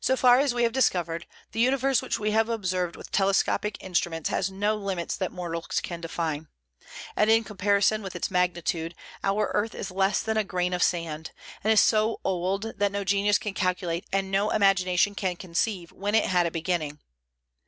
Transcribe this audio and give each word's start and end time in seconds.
So 0.00 0.16
far 0.16 0.38
as 0.38 0.54
we 0.54 0.62
have 0.62 0.70
discovered, 0.70 1.26
the 1.50 1.58
universe 1.58 2.00
which 2.00 2.20
we 2.20 2.30
have 2.30 2.48
observed 2.48 2.94
with 2.94 3.10
telescopic 3.10 3.76
instruments 3.82 4.28
has 4.28 4.48
no 4.48 4.76
limits 4.76 5.16
that 5.16 5.32
mortals 5.32 5.80
can 5.82 6.00
define, 6.00 6.46
and 7.16 7.28
in 7.28 7.42
comparison 7.42 8.00
with 8.00 8.14
its 8.14 8.30
magnitude 8.30 8.94
our 9.24 9.50
earth 9.52 9.74
is 9.74 9.90
less 9.90 10.20
than 10.22 10.36
a 10.36 10.44
grain 10.44 10.72
of 10.72 10.84
sand, 10.84 11.32
and 11.64 11.72
is 11.72 11.80
so 11.80 12.20
old 12.22 12.74
that 12.78 12.92
no 12.92 13.02
genius 13.02 13.38
can 13.38 13.54
calculate 13.54 14.04
and 14.12 14.30
no 14.30 14.50
imagination 14.50 15.16
can 15.16 15.34
conceive 15.34 15.90
when 15.90 16.14
it 16.14 16.26
had 16.26 16.46
a 16.46 16.52
beginning. 16.52 17.00